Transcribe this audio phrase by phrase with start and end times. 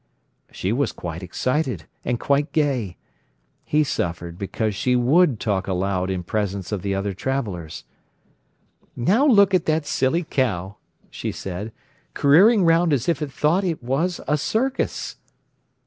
[0.51, 2.97] She was quite excited, and quite gay.
[3.63, 7.83] He suffered because she would talk aloud in presence of the other travellers.
[8.95, 10.77] "Now look at that silly cow!"
[11.11, 11.71] she said,
[12.15, 15.17] "careering round as if it thought it was a circus."